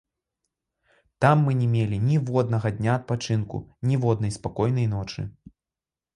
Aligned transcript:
Там 1.25 1.43
мы 1.47 1.51
не 1.59 1.67
мелі 1.73 1.99
ніводнага 2.07 2.73
дня 2.79 2.97
адпачынку, 3.01 3.57
ніводнай 3.93 4.35
спакойнай 4.39 4.91
ночы. 4.97 5.21